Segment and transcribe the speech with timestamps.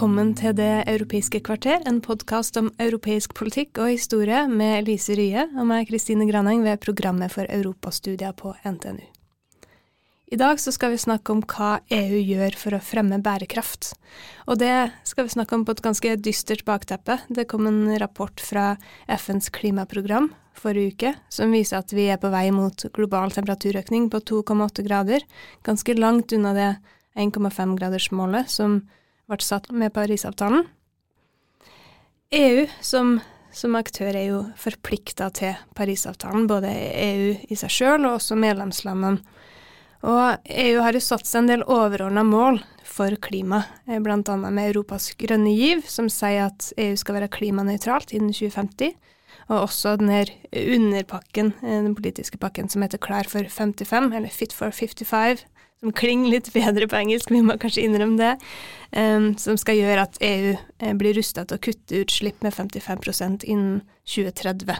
[0.00, 5.42] Velkommen til Det europeiske kvarter, en podkast om europeisk politikk og historie med Lise Rye
[5.60, 9.02] og meg, Kristine Graneng, ved programmet for europastudier på NTNU.
[10.32, 13.90] I dag skal vi snakke om hva EU gjør for å fremme bærekraft.
[14.48, 14.72] Og det
[15.04, 17.18] skal vi snakke om på et ganske dystert bakteppe.
[17.28, 22.30] Det kom en rapport fra FNs klimaprogram forrige uke som viser at vi er på
[22.32, 25.28] vei mot global temperaturøkning på 2,8 grader,
[25.60, 26.70] ganske langt unna det
[27.20, 28.80] 1,5-gradersmålet som
[29.30, 30.66] ble satt med Parisavtalen.
[32.30, 33.16] EU som,
[33.50, 39.38] som aktør er jo forplikta til Parisavtalen, både EU i seg sjøl og også medlemslandene.
[40.00, 44.36] Og EU har jo satt seg en del overordna mål for klima, bl.a.
[44.40, 48.94] med Europas grønne giv, som sier at EU skal være klimanøytralt innen 2050.
[49.50, 54.54] Og også den her underpakken, den politiske pakken som heter Klær for 55, eller Fit
[54.54, 55.42] for 55,
[55.80, 58.34] som klinger litt bedre på engelsk, vi må kanskje innrømme det,
[58.94, 60.54] um, som skal gjøre at EU
[61.00, 64.78] blir rusta til å kutte utslipp med 55% innen 2030.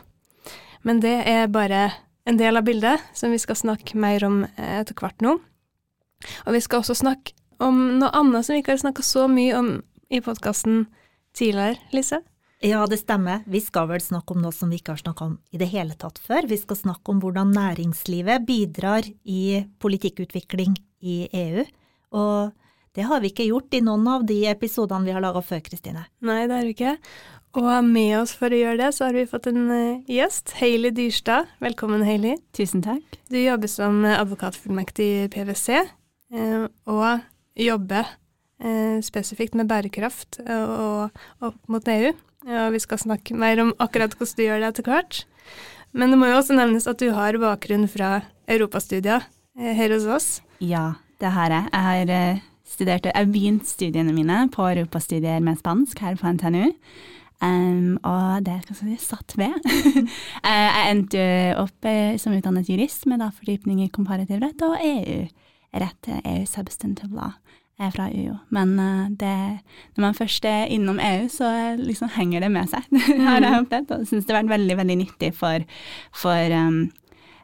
[0.87, 1.89] Men det er bare
[2.29, 5.39] en del av bildet som vi skal snakke mer om etter hvert nå.
[6.47, 9.57] Og vi skal også snakke om noe annet som vi ikke har snakka så mye
[9.57, 9.71] om
[10.13, 10.85] i podkasten
[11.37, 12.21] tidligere, Lise.
[12.61, 13.41] Ja, det stemmer.
[13.49, 15.95] Vi skal vel snakke om noe som vi ikke har snakka om i det hele
[15.97, 16.45] tatt før.
[16.45, 21.65] Vi skal snakke om hvordan næringslivet bidrar i politikkutvikling i EU.
[22.21, 22.53] Og
[22.93, 26.05] det har vi ikke gjort i noen av de episodene vi har laga før, Kristine.
[26.21, 26.95] Nei, det har vi ikke.
[27.57, 30.53] Og med oss for å gjøre det, så har vi fått en uh, gjest.
[30.61, 31.49] Hailey Dyrstad.
[31.65, 32.37] Velkommen, Hailey.
[32.53, 33.21] Tusen takk.
[33.33, 35.81] Du jobber som advokatfullmektig i PwC,
[36.37, 37.25] uh, og
[37.57, 38.05] jobber
[38.61, 42.13] uh, spesifikt med bærekraft og opp mot EU.
[42.49, 45.19] Og vi skal snakke mer om akkurat hvordan du gjør det etter hvert.
[45.93, 48.21] Men det må jo også nevnes at du har bakgrunn fra
[48.51, 49.27] europastudier
[49.59, 50.29] her hos oss.
[50.63, 51.69] Ja, det har jeg.
[51.73, 56.71] Jeg har studert, jeg har begynt studiene mine på europastudier med spansk her på NTNU.
[57.41, 59.55] Um, og det skal si, satt ved.
[60.45, 61.23] jeg endte
[61.61, 61.89] opp
[62.21, 67.37] som utdannet jurist med da fordypning i komparativ rett og EU-rett, til EU substantive law
[67.95, 68.37] fra UiO.
[68.53, 68.75] Men
[69.17, 69.35] det,
[69.97, 71.49] når man først er innom EU, så
[71.81, 72.85] liksom henger det med seg,
[73.27, 73.95] har jeg opplevd.
[73.97, 75.65] Og syns det har vært veldig, veldig nyttig for,
[76.13, 76.83] for um,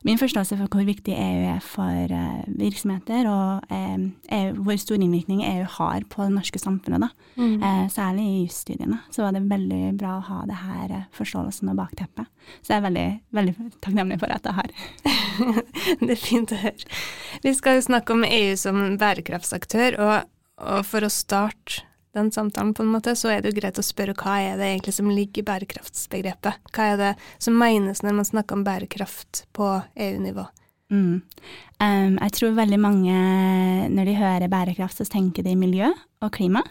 [0.07, 5.43] min forståelse for hvor viktig EU er for uh, virksomheter, og EU, hvor stor innvirkning
[5.45, 7.09] EU har på det norske samfunnet, da.
[7.37, 7.57] Mm.
[7.63, 9.01] Uh, særlig i jusstudiene.
[9.11, 12.31] Så var det veldig bra å ha det her forståelsen og bakteppet.
[12.63, 14.73] Så jeg er veldig, veldig takknemlig for at jeg har.
[16.07, 16.95] det er fint å høre.
[17.43, 21.83] Vi skal jo snakke om EU som bærekraftsaktør, og, og for å starte
[22.17, 24.71] den samtalen, på en måte, så er det jo greit å spørre hva er det
[24.73, 26.71] egentlig som ligger i bærekraftsbegrepet?
[26.73, 30.47] Hva er det som menes når man snakker om bærekraft på EU-nivå?
[30.93, 31.23] Mm.
[31.83, 33.15] Um, jeg tror veldig mange,
[33.91, 35.91] når de hører bærekraft, så tenker de miljø
[36.23, 36.63] og klima.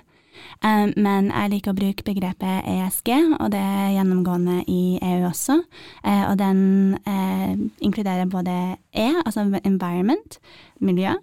[0.63, 5.59] Um, men jeg liker å bruke begrepet ESG, og det er gjennomgående i EU også.
[6.05, 6.59] Uh, og den
[7.07, 7.53] uh,
[7.83, 10.39] inkluderer både E, altså environment,
[10.79, 11.15] miljø.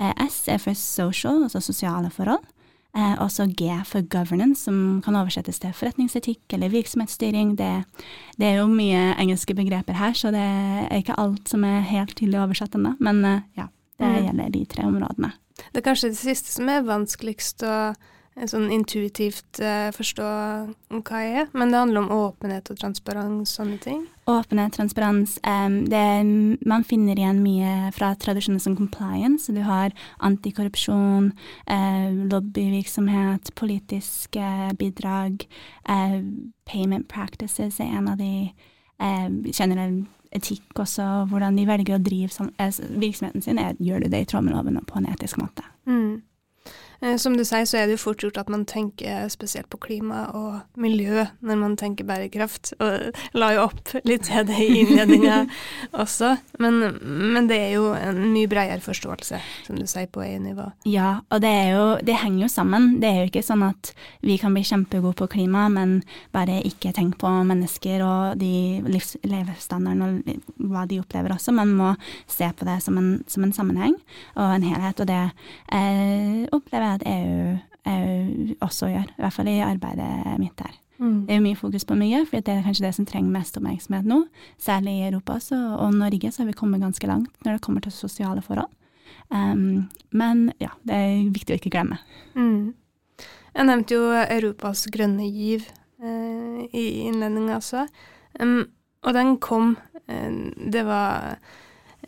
[0.00, 2.44] Uh, S er for social, altså sosiale forhold.
[2.96, 7.52] Eh, også G for governance, som kan oversettes til forretningsetikk eller virksomhetsstyring.
[7.58, 7.84] Det,
[8.38, 12.14] det, er jo mye engelske begreper her, så det er ikke alt som er helt
[12.16, 12.94] tydelig oversatt ennå.
[13.04, 13.68] Men eh, ja,
[14.00, 14.16] det mm.
[14.24, 15.32] gjelder de tre områdene.
[15.60, 17.76] Det er kanskje det siste som er vanskeligst å
[18.44, 20.26] sånn intuitivt uh, forstå
[20.98, 24.02] hva jeg er, men det handler om åpenhet og transparens, sånne ting.
[24.28, 26.02] Åpenhet, transparens um, det,
[26.66, 29.52] Man finner igjen mye fra tradisjoner som compliance.
[29.54, 29.94] Du har
[30.26, 31.30] antikorrupsjon,
[31.70, 35.46] uh, lobbyvirksomhet, politiske bidrag.
[35.88, 36.20] Uh,
[36.68, 38.50] payment practices er en av de
[39.52, 42.46] generell etikk også, hvordan de velger å drive
[43.00, 43.60] virksomheten sin.
[43.60, 45.64] Er, gjør du det i tråd med loven og på en etisk måte.
[45.88, 46.22] Mm.
[47.00, 49.80] Eh, som du sier, så er det jo fort gjort at man tenker spesielt på
[49.82, 54.82] klima og miljø når man tenker bærekraft, og la jo opp litt til det i
[54.82, 55.42] innledninga
[56.04, 56.34] også.
[56.62, 60.68] Men, men, det er jo en mye bredere forståelse, som du sier, på EU-nivå.
[60.88, 62.88] Ja, og det, jo, det, henger jo sammen.
[63.02, 63.92] Det er jo ikke sånn at
[64.24, 65.98] vi kan bli kjempegode på klima, men
[66.34, 68.80] bare ikke tenke på mennesker og de
[69.26, 71.54] levestandarden og hva de opplever også.
[71.56, 71.92] Man må
[72.30, 73.96] se på det som en, som en sammenheng
[74.36, 75.22] og en helhet, og det
[75.74, 77.56] eh, opplever jeg at EU,
[77.92, 79.12] EU, også gjør.
[79.12, 80.74] I hvert fall i arbeidet mitt der.
[80.96, 81.26] Mm.
[81.28, 84.08] Det er mye fokus på mye, for det er kanskje det som trenger mest oppmerksomhet
[84.08, 84.22] nå.
[84.62, 87.84] Særlig i Europa så, og Norge så har vi kommet ganske langt når det kommer
[87.84, 88.72] til sosiale forhold.
[89.28, 91.98] Um, men ja, det er viktig å ikke glemme.
[92.38, 92.72] Mm.
[93.56, 95.66] Jeg nevnte jo Europas grønne giv
[96.02, 97.86] eh, i innledninga også.
[98.40, 98.66] Um,
[99.06, 99.76] og den kom
[100.08, 100.32] eh,
[100.72, 101.38] Det var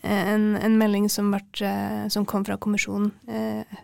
[0.02, 3.78] en, en melding som, ble, eh, som, kom fra kommisjonen eh,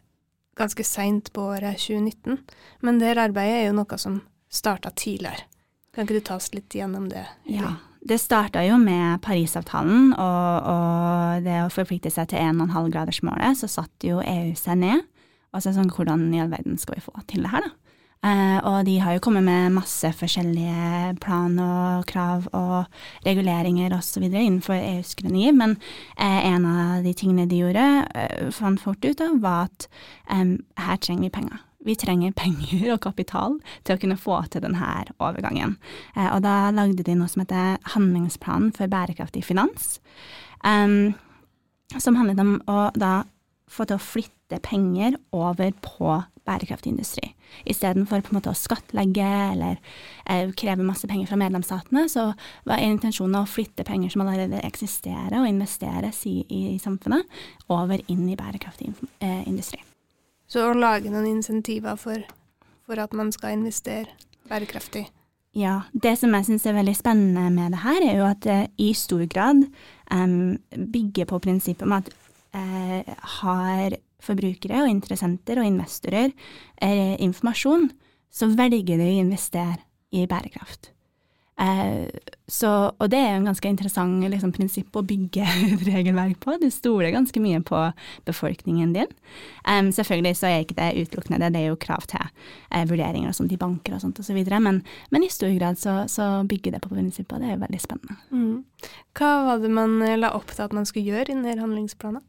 [0.59, 2.39] ganske seint på året 2019.
[2.85, 4.21] Men det arbeidet er jo noe som
[4.53, 5.49] starta tidligere.
[5.95, 7.25] Kan ikke du ta oss litt gjennom det?
[7.51, 7.77] Ja.
[8.05, 13.57] Det starta jo med Parisavtalen og, og, det å forplikte seg til 1,5-gradersmålet.
[13.57, 15.07] Så satte jo EU seg ned
[15.55, 17.84] og sa sånn hvordan i all verden skal vi få til det her, da?
[18.25, 22.87] Eh, og de har jo kommet med masse forskjellige plan og krav og
[23.27, 24.25] reguleringer osv.
[24.31, 25.77] innenfor EUs grønne giv, men
[26.17, 27.85] eh, en av de tingene de gjorde,
[28.15, 29.89] eh, fant fort ut av, var at
[30.81, 31.61] her trenger vi penger.
[31.85, 35.77] Vi trenger penger og kapital til å kunne få til denne overgangen.
[36.17, 40.01] og da lagde de noe som heter Handlingsplanen for bærekraftig finans,
[40.65, 43.25] som handlet om å da
[43.71, 47.31] få til å flytte penger over på bærekraftig industri.
[47.65, 49.79] Istedenfor på en måte å skattlegge eller
[50.29, 52.27] eh, kreve masse penger fra medlemsstatene, så
[52.69, 57.25] var intensjonen å flytte penger som allerede eksisterer og investeres i, i, i samfunnet,
[57.73, 58.93] over inn i bærekraftig
[59.25, 59.81] eh, industri.
[60.51, 62.25] Så å lage noen insentiver for,
[62.85, 64.13] for at man skal investere
[64.51, 65.07] bærekraftig?
[65.55, 68.61] Ja, det som jeg syns er veldig spennende med det her, er jo at det
[68.83, 69.63] i stor grad
[70.11, 72.11] um, bygger på prinsippet om at
[72.55, 76.31] uh, har forbrukere og interessenter og investorer
[76.81, 77.91] eh, informasjon,
[78.33, 79.83] så velger de å investere
[80.15, 80.94] i bærekraft.
[81.55, 82.09] Eh,
[82.51, 82.69] så,
[82.99, 86.57] og det er en ganske interessant liksom, prinsipp å bygge et regelverk på.
[86.61, 87.81] Du stoler ganske mye på
[88.27, 89.13] befolkningen din.
[89.65, 93.31] Um, selvfølgelig så er ikke det utelukkende det, det er jo krav til eh, vurderinger
[93.31, 94.43] og sånt i banker og sånt osv.
[94.45, 94.83] Så men,
[95.15, 98.19] men i stor grad så, så, bygger det på prinsippet, og det er veldig spennende.
[98.35, 98.91] Mm.
[99.17, 102.21] Hva var det man la opp til at man skulle gjøre i denne handlingsplanen?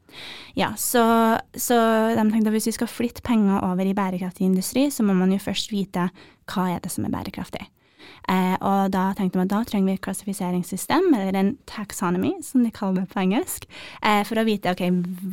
[0.55, 1.03] Ja, så,
[1.51, 1.75] så
[2.15, 5.33] de tenkte at hvis vi skal flytte penger over i bærekraftig industri, så må man
[5.33, 6.07] jo først vite
[6.53, 7.65] hva er det som er bærekraftig.
[8.31, 12.63] Eh, og da tenkte vi at da trenger vi et klassifiseringssystem, eller en taxonomy, som
[12.65, 13.67] de kaller det på engelsk,
[14.01, 14.83] eh, for å vite ok,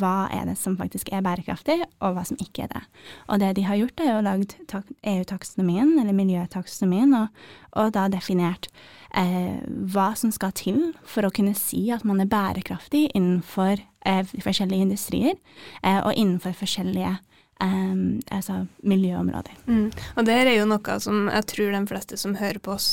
[0.00, 2.82] hva er det som faktisk er bærekraftig, og hva som ikke er det.
[3.28, 7.44] Og det de har gjort, er å lagd EU-taksonomien, eller miljøtaksonomien, og,
[7.80, 8.68] og da definert
[9.16, 9.60] eh,
[9.92, 14.88] hva som skal til for å kunne si at man er bærekraftig innenfor eh, forskjellige
[14.88, 15.36] industrier,
[15.82, 17.16] eh, og innenfor forskjellige
[17.62, 19.54] um, altså miljøområder.
[19.66, 19.88] Mm.
[20.16, 22.90] Og det er jo noe som jeg tror de fleste som hører på oss,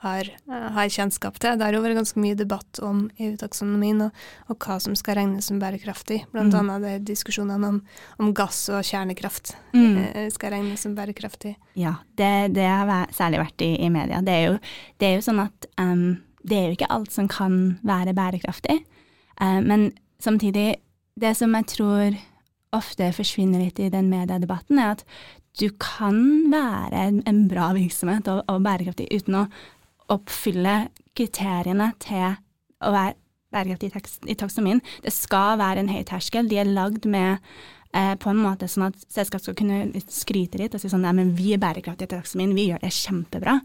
[0.00, 1.58] har, uh, har kjennskap til.
[1.60, 5.50] Det har jo vært ganske mye debatt om EU-taksonomien og, og, hva som skal regnes
[5.50, 6.22] som bærekraftig.
[6.32, 6.60] Blant mm.
[6.60, 7.82] annet det diskusjonene om,
[8.16, 9.98] om, gass og kjernekraft mm.
[10.00, 11.52] uh, skal regnes som bærekraftig.
[11.76, 14.22] Ja, det, det har særlig vært i, i media.
[14.24, 14.56] Det er, jo,
[14.96, 16.06] det er, jo, sånn at um,
[16.40, 18.80] det er jo ikke alt som kan være bærekraftig.
[19.36, 20.80] Uh, men samtidig,
[21.20, 22.16] det som jeg tror
[22.76, 25.04] ofte forsvinner litt i den mediedebatten, er at
[25.58, 26.20] du kan
[26.52, 29.46] være en, bra virksomhet og, og, bærekraftig uten å
[30.10, 30.76] oppfylle
[31.18, 32.36] kriteriene til
[32.80, 33.16] å være
[33.50, 33.90] bærekraftig
[34.30, 34.82] i, taksonomien.
[35.02, 36.46] Det skal være en høy terskel.
[36.50, 37.42] De er lagd med
[37.92, 41.12] eh, på en måte sånn at selskap skal kunne skryte litt og si sånn nei,
[41.16, 43.56] men vi er bærekraftige i taksonomien, vi gjør det kjempebra.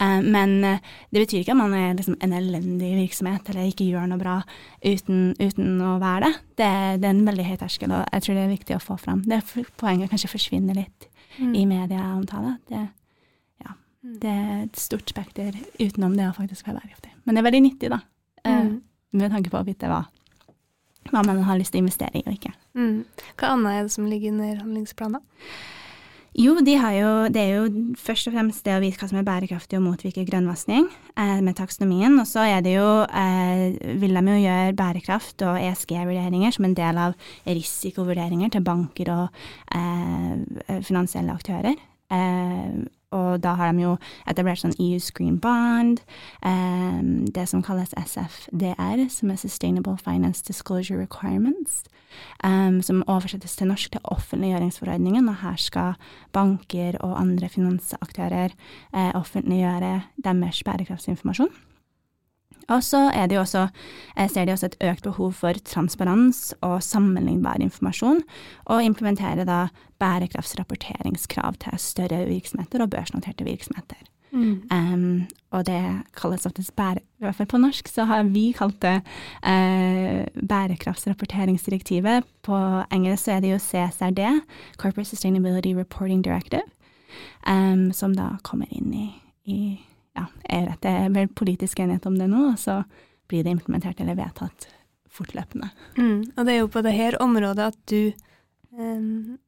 [0.00, 0.82] Eh, men eh,
[1.12, 4.36] det betyr ikke at man er liksom en elendig virksomhet eller ikke gjør noe bra
[4.84, 6.34] uten, uten å være det.
[6.62, 6.72] det.
[7.02, 7.10] det.
[7.10, 9.24] er en veldig høy terskel, og jeg tror det er viktig å få fram.
[9.28, 9.42] Det
[9.80, 11.08] poenget kanskje forsvinner litt
[11.38, 11.54] mm.
[11.54, 12.58] i medieomtale.
[12.70, 12.84] Det,
[13.64, 14.20] ja, mm.
[14.24, 17.16] det er et stort spekter utenom det å faktisk være bærekraftig.
[17.24, 18.04] Men det er veldig nyttig, da.
[18.48, 18.78] Mm.
[19.18, 20.06] Med tanke på å vite hva
[21.12, 22.52] hva man har lyst til å investere i og ikke.
[22.78, 23.02] Mm.
[23.34, 25.24] Hva annet er det som ligger under handlingsplanen?
[26.38, 29.26] Jo, de jo, det er jo først og fremst det å vite hva som er
[29.26, 30.84] bærekraftig og motvirke grønnvasking
[31.18, 32.14] eh, med taksonomien.
[32.20, 36.76] Og så er det jo, eh, vil de jo gjøre bærekraft og ESG-vurderinger som en
[36.78, 37.16] del av
[37.48, 39.42] risikovurderinger til banker og
[39.74, 41.74] eh, finansielle aktører.
[43.10, 43.94] Og da har de jo
[44.28, 46.02] etablert sånn EU's Green Bond,
[46.44, 51.84] um, det som kalles SFDR, som er Sustainable Finance Disclosure Requirements,
[52.44, 55.96] um, som oversettes til norsk til offentliggjøringsforordningen, og her skal
[56.36, 58.52] banker og andre finansaktører
[58.92, 61.54] uh, offentliggjøre deres bærekraftsinformasjon.
[62.68, 63.68] Og så er også,
[64.28, 68.22] ser de også et økt behov for transparens og sammenlignbar informasjon,
[68.66, 74.06] og implementere da bærekraftsrapporteringskrav til større virksomheter og børsnoterte virksomheter.
[74.30, 74.62] Mm.
[74.72, 75.80] Um, og det
[76.16, 77.00] kalles oftest bære...
[77.00, 79.00] I hvert fall på norsk så har vi kalt det
[79.42, 82.24] uh, bærekraftsrapporteringsdirektivet.
[82.42, 82.58] På
[82.92, 84.20] engelsk så er det jo CSRD,
[84.76, 86.62] Corporate Sustainability Reporting Directive,
[87.48, 89.08] um, som da kommer inn i,
[89.44, 89.60] i
[90.18, 92.82] ja, er at det er vel politisk enighet om det nå, og så
[93.28, 94.68] blir det implementert eller vedtatt
[95.18, 95.68] fortløpende.
[95.98, 98.02] Mm, og det er jo på det her området at du
[98.76, 99.38] um,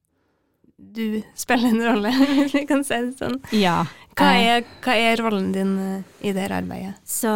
[0.81, 3.41] du spiller en rolle, hvis vi kan si det sånn.
[3.53, 3.85] Ja.
[4.19, 6.95] Hva eh, er, hva er rollen din uh, i dette arbeidet?
[7.07, 7.33] Så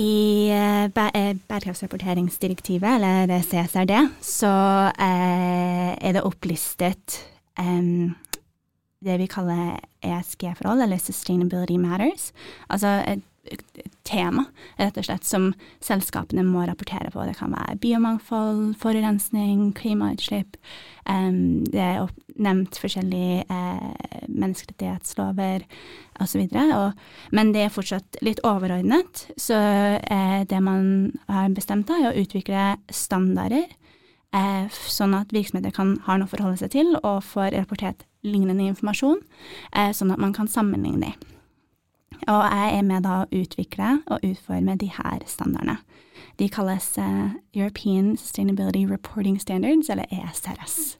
[0.00, 4.54] i uh, bærekraftsrapporteringsdirektivet, eller CSRD, så
[4.96, 7.20] er det opplistet
[7.60, 8.16] um,
[9.04, 12.30] det vi kaller ESG-forhold, eller Sustainability Matters.
[12.72, 13.64] Altså et, et,
[14.06, 14.44] tema,
[14.78, 15.48] rett og slett, som
[15.82, 17.24] selskapene må rapportere på.
[17.26, 20.54] Det kan være biomangfold, forurensning, klimautslipp.
[21.10, 22.06] Um, det er
[22.42, 25.64] nevnt forskjellige eh, menneskerettighetslover
[26.22, 26.44] osv.
[27.34, 29.26] Men det er fortsatt litt overordnet.
[29.40, 33.64] Så eh, det man har bestemt, er å utvikle standarder
[34.36, 38.66] eh, sånn at virksomheter kan, ha noe å forholde seg til og får rapportert lignende
[38.66, 39.22] informasjon,
[39.72, 41.32] eh, sånn at man kan sammenligne dem.
[42.26, 45.78] Og jeg er med da å utvikle og utforme de her standardene.
[46.38, 50.96] De kalles uh, European Sustainability Reporting Standards, eller ESRS.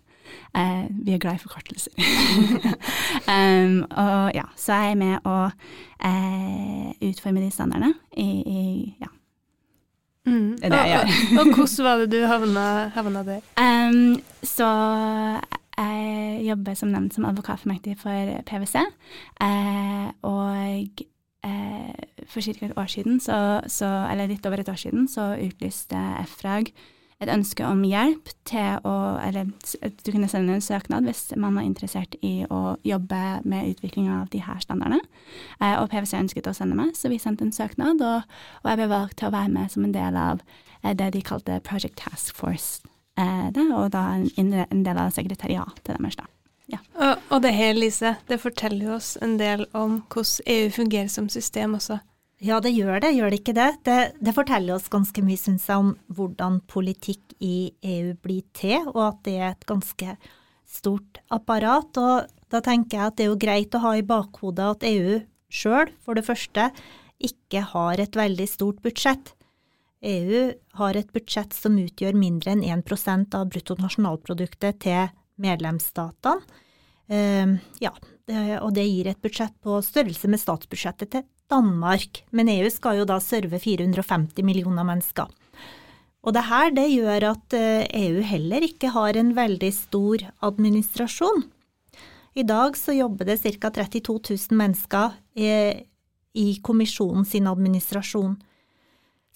[0.56, 1.92] Uh, vi er glad i forkortelser.
[3.33, 8.62] um, og ja, så jeg er med å uh, utforme de standardene i, i
[9.00, 9.12] ja,
[10.26, 10.56] Mm.
[10.59, 11.11] Det er det jeg gjør.
[11.38, 12.62] og, og, hvordan var det du havna,
[12.95, 13.45] havna der?
[13.62, 14.71] Um, så
[15.76, 18.83] jeg jobber som nevnt som advokatformektig for PwC,
[19.45, 21.02] eh, og
[21.45, 21.95] eh,
[22.26, 22.66] for ca.
[22.66, 26.73] et år siden, så, så, eller litt over et år siden, så utlyste FRAG
[27.16, 31.64] et ønske om hjelp til å Eller du kunne sende en søknad hvis man var
[31.64, 35.00] interessert i å jobbe med utvikling av de her standardene.
[35.61, 38.83] Eh, og PwC ønsket å sende meg, så vi sendte en søknad, og, og jeg
[38.83, 40.45] ble valgt til å være med som en del av
[40.83, 42.85] eh, det de kalte Project Task Force
[43.16, 46.18] det, og da en, en, del av sekretariatet deres.
[46.18, 46.26] da.
[46.73, 46.80] Ja.
[46.99, 51.11] Og, og, det her, Lise, det forteller jo oss en del om hvordan EU fungerer
[51.12, 52.00] som system også.
[52.44, 53.68] Ja, det gjør det, gjør det ikke det?
[53.88, 58.90] Det, det forteller oss ganske mye, syns jeg, om hvordan politikk i EU blir til,
[58.92, 60.16] og at det er et ganske
[60.68, 61.96] stort apparat.
[61.96, 65.16] Og da tenker jeg at det er jo greit å ha i bakhodet at EU
[65.49, 66.68] sjøl, for det første,
[67.16, 69.32] ikke har et veldig stort budsjett.
[70.05, 75.09] EU har et budsjett som utgjør mindre enn 1% av bruttonasjonalproduktet til
[75.41, 76.62] medlemsstatene.
[77.07, 77.93] Uh, ja,
[78.26, 82.25] det, og det gir et budsjett på størrelse med statsbudsjettet til Danmark.
[82.35, 85.31] Men EU skal jo da serve 450 millioner mennesker.
[86.26, 91.45] Og det her det gjør at EU eh, heller ikke har en veldig stor administrasjon.
[92.37, 93.71] I dag så jobber det ca.
[93.71, 94.19] 32
[94.50, 95.47] 000 mennesker i,
[96.35, 98.35] i kommisjonen sin administrasjon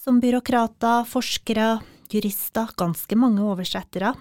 [0.00, 1.78] som byråkrater, forskere,
[2.10, 4.14] jurister, ganske mange oversettere.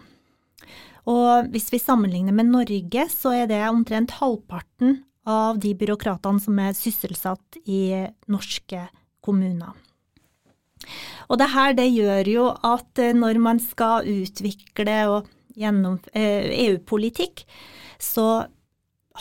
[1.10, 6.60] Og hvis vi sammenligner med Norge, så er det omtrent halvparten av de byråkratene som
[6.60, 8.88] er sysselsatt i norske
[9.24, 9.78] kommuner.
[11.30, 17.44] Og det her det gjør jo at eh, når man skal utvikle eh, EU-politikk,
[18.00, 18.28] så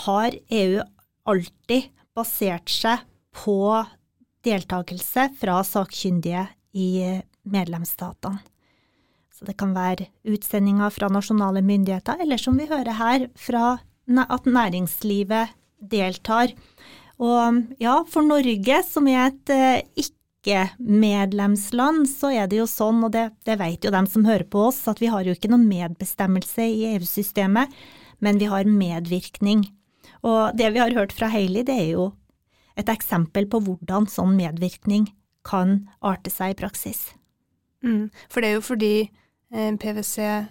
[0.06, 0.78] har EU
[1.28, 3.02] alltid basert seg
[3.34, 3.58] på
[4.48, 8.40] deltakelse fra sakkyndige i medlemsstatene.
[9.38, 13.78] Så det kan være utsendinger fra nasjonale myndigheter, eller som vi hører her, fra
[14.08, 16.50] at næringslivet deltar.
[17.22, 23.12] Og ja, for Norge, som er et eh, ikke-medlemsland, så er det jo sånn, og
[23.14, 25.70] det, det vet jo dem som hører på oss, at vi har jo ikke noen
[25.70, 27.66] medbestemmelse i EU-systemet,
[28.18, 29.68] men vi har medvirkning.
[30.26, 32.04] Og det vi har hørt fra Hailey, det er jo
[32.78, 35.08] et eksempel på hvordan sånn medvirkning
[35.46, 37.08] kan arte seg i praksis.
[37.84, 40.46] Mm, for det er jo fordi eh, PwC eh,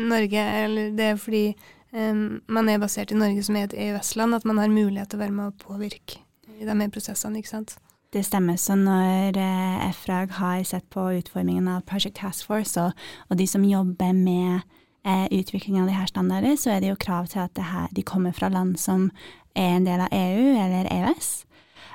[0.00, 4.36] Norge, eller det er fordi eh, man er basert i Norge som er et EØS-land,
[4.36, 6.22] at man har mulighet til å være med å påvirke
[6.56, 7.76] i de her prosessene, ikke sant?
[8.14, 8.56] Det stemmer.
[8.56, 12.96] Så når EFRAG har sett på utformingen av Project Task Force, og,
[13.28, 14.62] og de som jobber med
[15.06, 18.06] eh, utvikling av de her standarder, så er det jo krav til at her, de
[18.06, 19.10] kommer fra land som
[19.56, 21.32] er en del av EU eller EØS.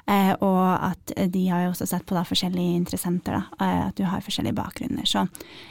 [0.09, 3.97] Eh, og at de har jo også sett på da forskjellige interessenter, da, eh, at
[3.97, 5.05] du har forskjellige bakgrunner.
[5.07, 5.27] Så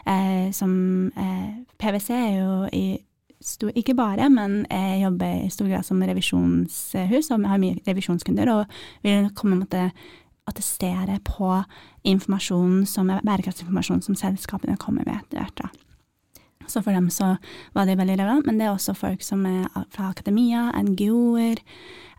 [0.07, 0.73] eh, som
[1.19, 2.85] eh, PwC er jo i
[3.41, 8.53] stor, ikke bare, men jeg jobber i stor grad som revisjonshus og har mye revisjonskunder,
[8.55, 9.89] og vil komme med å
[10.51, 11.53] attestere på
[12.09, 15.81] informasjon som er bærekraftsinformasjon som selskapene kommer med etter hvert.
[16.71, 17.35] Så for dem så
[17.77, 21.61] var det veldig relevant, men det er også folk som er fra akademia, NGO-er,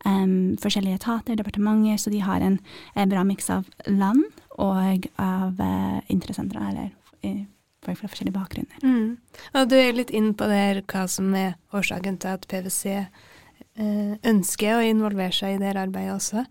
[0.05, 2.60] um, forskjellige etater, departementer, så de har en,
[2.96, 4.24] en bra miks av land
[4.60, 6.91] og av uh, interessenter, eller
[7.25, 7.43] uh,
[7.86, 8.81] folk fra forskjellige bakgrunner.
[8.84, 9.17] Mm.
[9.55, 12.98] Og du er litt inn på det her, hva som er årsaken til at PwC
[13.00, 16.46] uh, ønsker å involvere seg i det arbeidet også.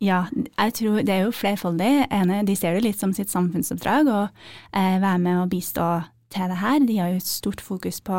[0.00, 2.06] Ja, jeg tror det er jo flerfoldig.
[2.08, 4.20] Ene, de ser det litt som sitt samfunnsoppdrag å
[4.72, 5.88] eh, være med og bistå
[6.30, 6.78] til det her.
[6.86, 8.18] De har jo et stort fokus på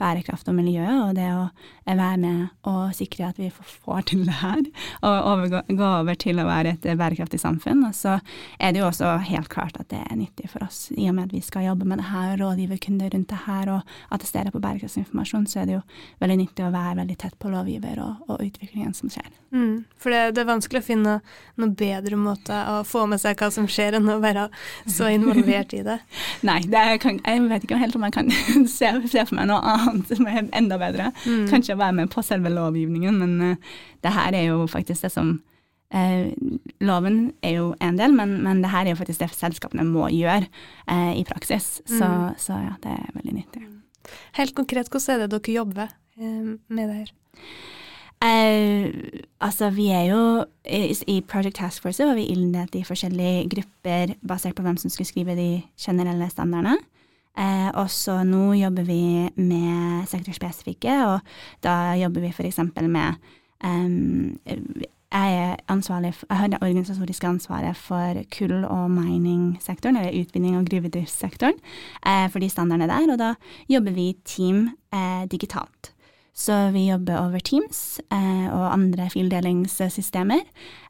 [0.00, 1.48] bærekraft og miljø, og det å
[1.90, 4.62] være med og sikre at vi får til det her.
[5.06, 7.82] Og overgå, gå over til å være et bærekraftig samfunn.
[7.88, 8.18] Og så
[8.58, 10.88] er det jo også helt klart at det er nyttig for oss.
[10.94, 13.74] I og med at vi skal jobbe med det her, rådgive kunder rundt det her
[13.74, 15.82] og attestere på bærekraftsinformasjon, så er det jo
[16.22, 19.28] veldig nyttig å være veldig tett på lovgiver og, og utviklingen som skjer.
[19.50, 21.16] Mm, for det, det, er vanskelig å finne
[21.58, 24.46] noen bedre måte å få med seg hva som skjer, enn å være
[24.86, 25.98] så involvert i det.
[26.48, 28.32] Nei, det kan, jeg vet ikke helt om jeg kan
[28.78, 31.10] se, se, for meg noe annet som er enda bedre.
[31.24, 31.46] Mm.
[31.50, 35.34] Kanskje være med på selve lovgivningen, men uh, det her er jo faktisk det som
[35.94, 36.28] uh,
[36.84, 40.08] Loven er jo en del, men, men, det her er jo faktisk det selskapene må
[40.14, 40.46] gjøre
[40.90, 41.78] uh, i praksis.
[41.84, 42.38] Så, mm.
[42.40, 43.66] så, ja, det er veldig nyttig.
[44.38, 47.12] Helt konkret, hvordan er det dere jobber med det her?
[48.20, 48.92] Uh,
[49.40, 54.12] altså, vi er jo i, i Project Task Force var vi inndelt i forskjellige grupper
[54.20, 56.76] basert på hvem som skulle skrive de generelle standardene.
[57.38, 59.02] Uh, og så nå jobber vi
[59.38, 61.20] med sektorspesifikke, og
[61.64, 62.58] da jobber vi f.eks.
[62.80, 63.20] med
[63.64, 64.34] um,
[65.10, 70.58] jeg er ansvarlig for, jeg har det organisatoriske ansvaret for kull- og mining-sektoren, eller utvinning-
[70.58, 71.58] og gruvedriftssektoren,
[72.06, 73.34] eh, for de standardene der, og da
[73.68, 74.68] jobber vi i team
[75.30, 75.92] digitalt.
[76.34, 80.40] Så vi jobber over Teams eh, og andre fildelingssystemer.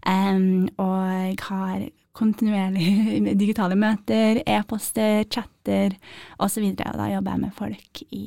[0.07, 5.97] eh, og har kontinuerlig digitale møter, e-poster, chatter
[6.39, 6.65] osv.
[6.65, 8.25] Og, og da jobber jeg med folk i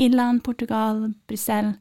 [0.00, 1.74] Irland, Portugal, Brussel,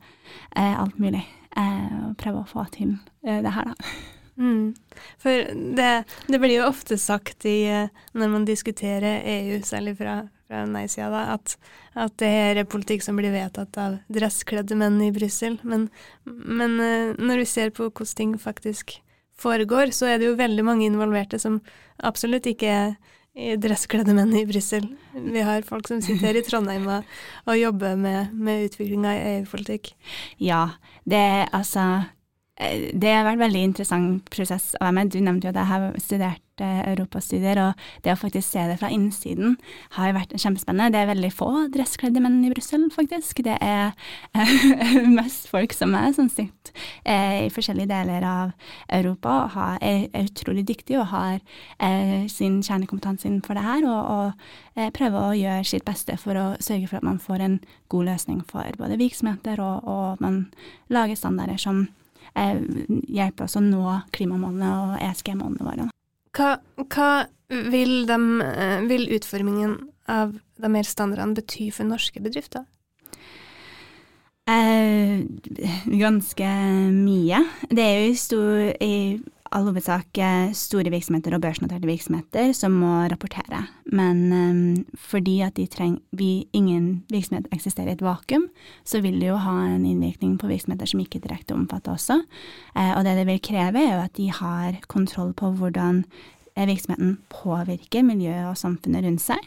[0.55, 1.23] eh, alt mulig.
[1.57, 3.93] Eh, og prøver å få til eh, det her, da.
[4.41, 4.71] Mm.
[5.21, 5.89] For det,
[6.31, 11.21] det, blir jo ofte sagt i, eh, når man diskuterer EU, særlig fra fra nei-sida,
[11.35, 11.55] at,
[11.95, 15.57] at, det er politikk som blir vedtatt av dresskledde menn i Brussel.
[15.63, 15.87] Men,
[16.25, 18.97] men, eh, når vi ser på hvordan ting faktisk
[19.39, 21.59] foregår, så er det jo veldig mange involverte som
[22.03, 24.89] absolutt ikke er dresskledde menn i Brussel.
[25.13, 27.07] Vi har folk som sitter her i Trondheim og,
[27.47, 29.93] og jobber med, med utviklinga i EU-politikk.
[30.43, 30.65] Ja,
[31.07, 31.85] det er altså
[32.59, 35.13] eh, det har vært en veldig interessant prosess å være med.
[35.13, 38.91] Du nevnte jo at jeg har studert europastudier, og det å faktisk se det fra
[38.93, 39.57] innsiden
[39.97, 40.91] har vært kjempespennende.
[40.93, 43.43] Det er veldig få dresskledde menn i Brussel, faktisk.
[43.45, 43.91] Det er
[44.35, 48.55] eh, mest folk som er sånn sitt eh, i forskjellige deler av
[48.91, 51.39] Europa og har, er, utrolig dyktige og har
[51.79, 56.37] eh, sin kjernekompetanse innenfor det her, og, og eh, prøver å gjøre sitt beste for
[56.37, 57.57] å sørge for at man får en
[57.91, 60.45] god løsning for både virksomheter, og, og man
[60.91, 61.87] lager standarder som
[62.35, 62.59] eh,
[63.07, 65.89] hjelper oss å nå klimamålene og ESG-målene våre.
[66.41, 66.55] Hva,
[66.89, 67.09] hva
[67.69, 69.75] vil, de, eh, vil, utformingen
[70.09, 72.65] av de mer standardene bety for norske bedrifter?
[74.49, 75.21] Eh,
[75.85, 76.49] ganske
[76.95, 77.43] mye.
[77.69, 79.21] Det er jo stor, i
[79.51, 83.65] all hovedsak eh, store virksomheter og børsnoterte virksomheter som må rapportere.
[83.91, 84.61] Men um,
[84.95, 88.47] fordi at treng, vi, ingen virksomhet eksisterer i et vakuum,
[88.87, 92.21] så vil det jo ha en innvirkning på virksomheter som ikke direkte omfatter også.
[92.75, 96.05] Uh, og det det vil kreve, er jo at de har kontroll på hvordan
[96.55, 99.39] virksomheten påvirker miljøet og samfunnet rundt seg.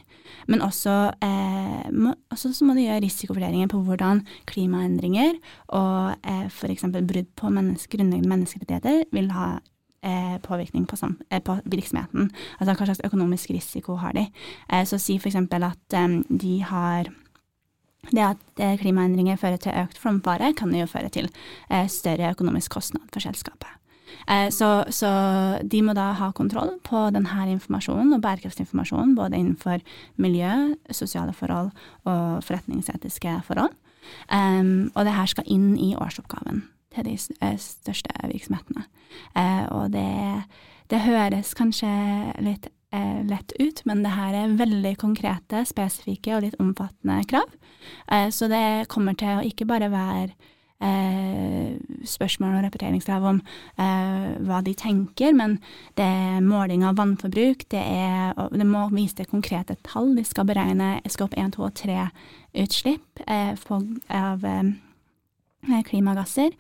[0.49, 5.37] Men også, eh, må, også så må de gjøre risikovurderinger på hvordan klimaendringer
[5.69, 6.87] og eh, f.eks.
[6.95, 9.59] brudd på menneske, grunnleggende menneskerettigheter vil ha
[10.05, 10.97] eh, påvirkning på,
[11.31, 12.31] eh, på, virksomheten.
[12.61, 14.27] Altså hva slags økonomisk risiko har de.
[14.71, 15.37] Eh, så si f.eks.
[15.37, 15.97] at
[16.29, 17.11] de har
[18.13, 21.31] det at klimaendringer fører til økt flomfare, kan jo føre til
[21.89, 23.71] større økonomisk kostnad for selskapet.
[24.53, 25.09] Så, så,
[25.65, 29.81] de må da ha kontroll på denne informasjonen og bærekraftsinformasjonen, både innenfor
[30.21, 31.73] miljø, sosiale forhold
[32.05, 33.73] og forretningsetiske forhold.
[34.93, 36.61] Og det her skal inn i årsoppgaven
[36.95, 37.17] til de
[37.61, 38.87] største virksomhetene.
[39.37, 40.09] Eh, og det,
[40.93, 41.91] det høres kanskje
[42.45, 47.55] litt eh, lett ut, men det her er veldig konkrete, spesifikke og litt omfattende krav.
[48.11, 50.33] Eh, så det kommer til å ikke bare være
[50.85, 51.75] eh,
[52.09, 55.59] spørsmål og rapporteringskrav om eh, hva de tenker, men
[55.99, 60.15] det er måling av vannforbruk, det, er, det må vise til konkrete tall.
[60.19, 63.55] De skal beregne skop 1, 2 og 3-utslipp eh,
[64.15, 64.51] av
[65.87, 66.55] klimagasser.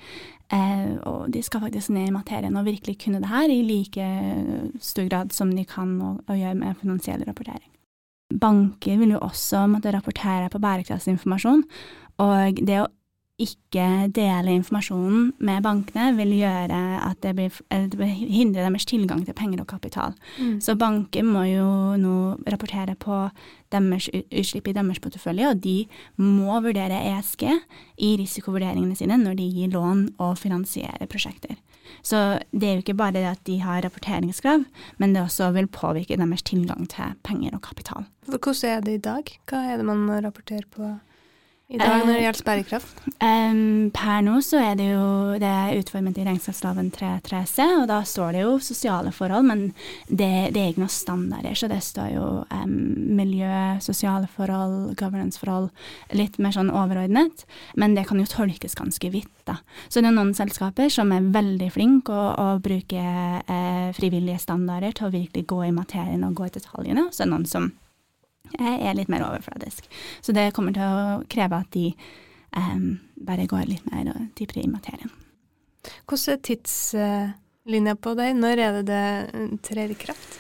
[0.52, 4.08] Eh, og de skal faktisk ned i materien og virkelig kunne det her i like
[4.80, 7.70] stor grad som de kan å, å gjøre med finansiell rapportering.
[8.34, 11.64] Banker vil jo også måtte rapportere på bærekraftsinformasjon,
[12.24, 12.90] og det å
[13.40, 19.24] ikke dele informasjonen med bankene, vil gjøre at det blir, det blir hindre deres tilgang
[19.26, 20.14] til penger og kapital.
[20.38, 20.60] Mm.
[20.62, 21.66] Så banker må jo
[21.98, 22.14] nå
[22.46, 23.24] rapportere på
[23.74, 25.76] deres utslipp i deres portefølje, og de
[26.22, 31.58] må vurdere ESG i risikovurderingene sine når de gir lån og finansierer prosjekter.
[32.06, 32.20] Så
[32.52, 34.62] det er jo ikke bare det at de har rapporteringskrav,
[35.02, 38.06] men det også vil påvirke deres tilgang til penger og kapital.
[38.28, 39.34] Hvordan er det i dag?
[39.50, 40.94] Hva er det man rapporterer på?
[41.72, 42.98] I dag når det eh, gjelder bærekraft?
[43.24, 45.04] Um, per nå så er det jo
[45.40, 49.62] det er utformet i regnskapsloven 3.3c, og da står det jo sosiale forhold, men
[50.08, 51.56] det, det er ikke noen standarder.
[51.56, 52.74] Så det står jo um,
[53.16, 53.48] miljø,
[53.84, 55.70] sosiale forhold, governance-forhold,
[56.12, 57.46] litt mer sånn overordnet.
[57.80, 59.56] Men det kan jo tolkes ganske vidt, da.
[59.88, 64.92] Så det er noen selskaper som er veldig flinke å, og bruke eh, frivillige standarder
[64.92, 67.48] til å virkelig gå i materien og gå i detaljene, og så er det noen
[67.48, 67.72] som
[68.58, 69.88] er litt mer overfladisk.
[70.22, 71.90] Så det kommer til å kreve at de
[72.56, 75.12] um, bare går litt mer dypere i materien.
[76.08, 78.36] Hvordan er tidslinja på deg?
[78.40, 80.38] Når er det det trer i kraft?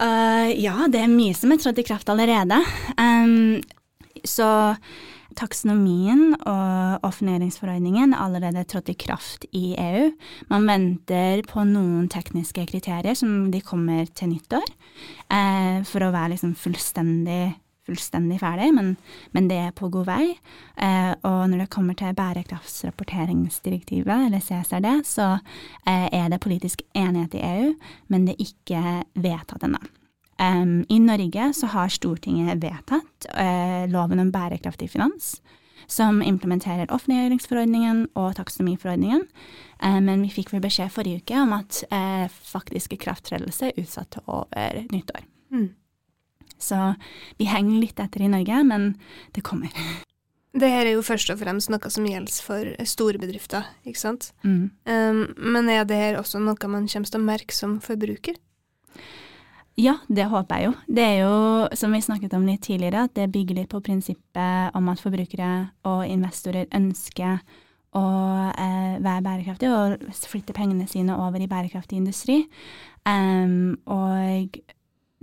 [0.00, 2.60] Uh, ja, det er mye som er trådt i kraft allerede.
[2.96, 3.60] Um,
[4.24, 4.48] så
[5.38, 10.10] Taksonomien og offentliggjøringsforordningen er allerede trådt i kraft i EU.
[10.50, 14.68] Man venter på noen tekniske kriterier som de kommer til nyttår,
[15.30, 17.54] eh, for å være liksom fullstendig,
[17.86, 18.96] fullstendig ferdig, men,
[19.36, 20.24] men, det er på god vei.
[20.76, 25.26] Eh, og når det kommer til bærekraftsrapporteringsdirektivet, eller CSRD, så
[25.86, 27.68] eh, er det politisk enighet i EU,
[28.08, 28.80] men det er ikke
[29.14, 29.82] vedtatt ennå.
[30.40, 35.34] Um, I Norge så har Stortinget vedtatt uh, loven om bærekraftig finans,
[35.90, 39.26] som implementerer offentliggjøringsforordningen og taksonomiforordningen.
[39.84, 44.14] Uh, men vi fikk vel beskjed forrige uke om at uh, faktisk krafttredelse er utsatt
[44.16, 45.28] til over nyttår.
[45.52, 45.68] Mm.
[46.60, 46.78] Så
[47.36, 48.94] vi henger litt etter i Norge, men
[49.36, 49.72] det kommer.
[50.56, 54.32] Det her er jo først og fremst noe som gjelder for store bedrifter, ikke sant.
[54.42, 54.70] Mm.
[54.88, 58.40] Um, men er det her også noe man kommer til å merke som forbruker?
[59.80, 60.72] Ja, det håper jeg jo.
[60.92, 61.34] Det er jo,
[61.78, 65.50] som vi snakket om litt tidligere, at det bygger litt på prinsippet om at forbrukere
[65.88, 67.38] og investorer ønsker
[67.96, 68.02] å
[68.50, 72.42] eh, være bærekraftige og flytte pengene sine over i bærekraftig industri.
[73.08, 74.60] Um, og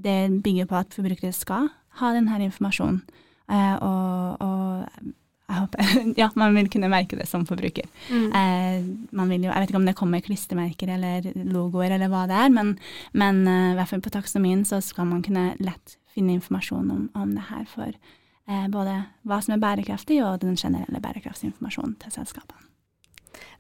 [0.04, 1.70] det bygger på at forbrukere skal
[2.02, 3.04] ha denne informasjonen.
[3.48, 5.14] Uh, og, og
[6.16, 7.88] ja, man vil kunne merke det som forbruker.
[8.12, 8.28] Mm.
[8.36, 8.84] Eh,
[9.16, 12.36] man vil jo, jeg vet ikke om det kommer klistremerker eller logoer eller hva det
[12.36, 12.76] er, men,
[13.16, 17.10] men uh, i hvert fall på taksonomien så skal man kunne lett finne informasjon om,
[17.16, 22.16] om det her for eh, både hva som er bærekraftig og den generelle bærekraftsinformasjonen til
[22.18, 22.64] selskapene.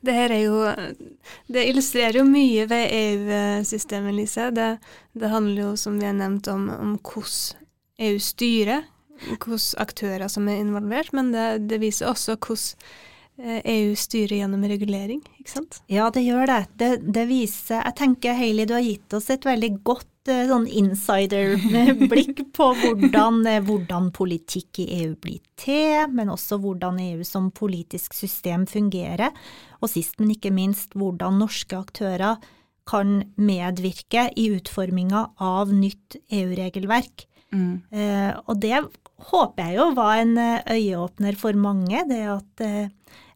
[0.02, 0.58] Det her er jo
[1.48, 4.50] Det illustrerer jo mye ved EU-systemet, Lise.
[4.52, 4.78] Det,
[5.14, 7.64] det, handler jo, som vi har nevnt, om, om hvordan
[8.08, 8.86] EU styrer
[9.26, 12.88] hvilke aktører som er involvert, men det, det viser også hvordan
[13.38, 15.80] EU eh, styrer gjennom regulering, ikke sant?
[15.92, 16.62] Ja, det gjør det.
[16.82, 20.66] Det, det viser Jeg tenker Hayley, du har gitt oss et veldig godt eh, sånn
[20.66, 27.52] insider-blikk på hvordan, eh, hvordan, politikk i EU blir til, men også hvordan EU som
[27.54, 29.30] politisk system fungerer,
[29.78, 32.42] og sist, men ikke minst hvordan norske aktører
[32.88, 37.28] kan medvirke i utforminga av nytt EU-regelverk.
[37.54, 37.84] Mm.
[37.92, 38.80] Eh, og det
[39.18, 42.68] håper jeg jo var en eh, øyeåpner for mange, det at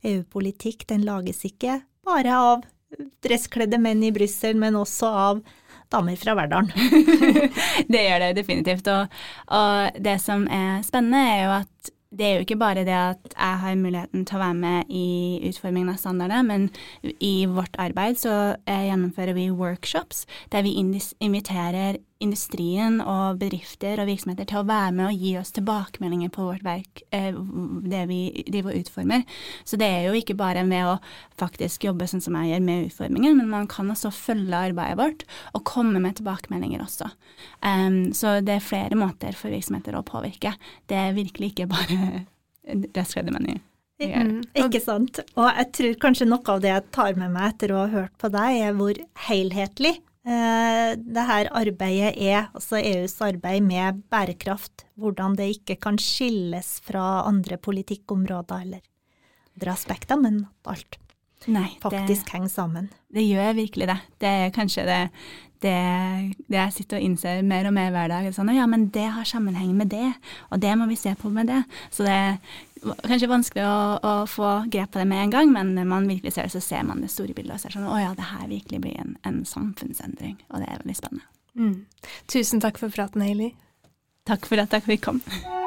[0.06, 2.68] EU-politikk eh, e den lages ikke bare av
[3.24, 5.42] dresskledde menn i Brussel, men også av
[5.92, 6.72] damer fra Verdalen.
[7.92, 8.88] det gjør det definitivt.
[8.92, 9.18] Og,
[9.52, 13.34] og, det som er spennende, er jo at det er jo ikke bare det at
[13.38, 16.68] jeg har muligheten til å være med i utformingen av standarder, men
[17.24, 18.34] i vårt arbeid så
[18.68, 25.08] gjennomfører vi workshops der vi inviterer industrien og bedrifter og virksomheter til å være med
[25.10, 27.32] og gi oss tilbakemeldinger på vårt verk, eh,
[27.92, 29.24] det vi driver og utformer.
[29.66, 31.00] Så det er jo ikke bare med å
[31.42, 35.26] faktisk jobbe sånn som jeg gjør med utformingen, men man kan også følge arbeidet vårt
[35.58, 37.10] og komme med tilbakemeldinger også.
[37.66, 40.54] Um, så det er flere måter for virksomheter å påvirke.
[40.90, 42.26] Det er virkelig ikke bare
[42.98, 43.58] restskreddermeny.
[44.02, 45.20] Mm, ikke sant.
[45.38, 48.16] Og jeg tror kanskje noe av det jeg tar med meg etter å ha hørt
[48.22, 55.34] på deg, er hvor helhetlig det her arbeidet er, altså EUs arbeid med bærekraft, hvordan
[55.40, 58.84] det ikke kan skilles fra andre politikkområder eller
[59.58, 61.00] andre aspekter, men alt
[61.50, 62.92] Nei, faktisk henger sammen.
[63.10, 63.98] Det gjør virkelig det.
[64.22, 65.00] Det er kanskje det,
[65.64, 65.74] det,
[66.46, 68.28] det jeg sitter og innser mer og mer hver dag.
[68.36, 70.12] Sånn, ja, men det har sammenheng med det,
[70.52, 71.64] og det må vi se på med det.
[71.90, 72.20] Så det
[72.82, 76.36] kanskje vanskelig å, å få grep på det med en gang, men når man virkelig
[76.36, 78.48] ser det, så ser man det store bildet og ser sånn å ja, det her
[78.50, 81.28] virkelig blir en, en samfunnsendring, og det er veldig spennende.
[81.60, 81.76] Mm.
[82.32, 83.54] Tusen takk for praten, Hailey.
[84.30, 85.60] Takk for at jeg fikk komme.